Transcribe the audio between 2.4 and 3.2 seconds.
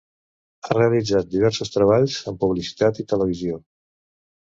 publicitat i